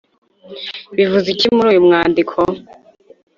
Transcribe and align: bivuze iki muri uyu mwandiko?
bivuze 0.95 1.27
iki 1.35 1.47
muri 1.55 1.67
uyu 1.71 1.85
mwandiko? 1.87 2.37